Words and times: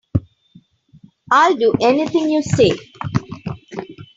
I'll 1.29 1.53
do 1.53 1.75
anything 1.79 2.31
you 2.31 2.41
say. 2.41 2.71